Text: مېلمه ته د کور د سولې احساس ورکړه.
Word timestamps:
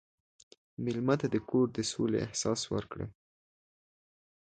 مېلمه 0.83 1.15
ته 1.19 1.27
د 1.33 1.35
کور 1.49 1.67
د 1.75 1.79
سولې 1.91 2.17
احساس 2.25 2.61
ورکړه. 2.73 3.05